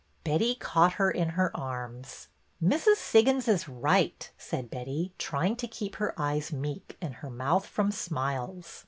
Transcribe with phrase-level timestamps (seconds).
[0.23, 2.27] Betty caught her in her arms."
[2.71, 2.95] Mrs.
[2.95, 7.91] Siggins is right," said Betty, trying to keep her eyes meek and her mouth from
[7.91, 8.79] smiles.